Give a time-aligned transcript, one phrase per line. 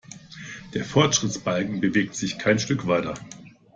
[0.73, 3.13] Der Fortschrittsbalken bewegt sich kein Stück weiter.